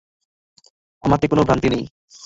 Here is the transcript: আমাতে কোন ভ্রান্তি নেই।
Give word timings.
আমাতে 1.03 1.25
কোন 1.27 1.39
ভ্রান্তি 1.43 1.67
নেই। 1.69 1.83